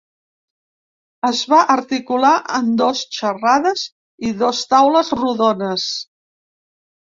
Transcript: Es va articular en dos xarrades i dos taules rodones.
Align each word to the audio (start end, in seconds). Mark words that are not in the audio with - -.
Es 1.29 1.41
va 1.51 1.59
articular 1.73 2.31
en 2.61 2.73
dos 2.81 3.03
xarrades 3.19 3.85
i 4.31 4.35
dos 4.43 4.65
taules 4.75 5.15
rodones. 5.23 5.89